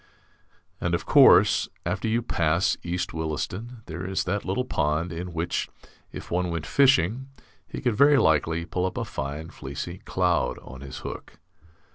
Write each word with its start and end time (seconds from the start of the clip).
And, 0.79 0.95
of 0.95 1.05
course, 1.05 1.69
after 1.85 2.07
you 2.07 2.23
pass 2.23 2.75
East 2.81 3.13
Williston 3.13 3.83
there 3.85 4.03
is 4.03 4.23
that 4.23 4.43
little 4.43 4.65
pond 4.65 5.13
in 5.13 5.31
which, 5.31 5.69
if 6.11 6.31
one 6.31 6.49
went 6.49 6.65
fishing, 6.65 7.27
he 7.67 7.81
could 7.81 7.95
very 7.97 8.17
likely 8.17 8.65
pull 8.65 8.87
up 8.87 8.97
a 8.97 9.05
fine 9.05 9.51
fleecy 9.51 9.99
cloud 9.99 10.57
on 10.63 10.81
his 10.81 10.97
hook. 11.05 11.37